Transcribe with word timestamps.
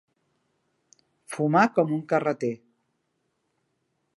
Fumar 1.35 1.65
com 1.75 1.93
un 1.99 2.01
carreter. 2.15 2.53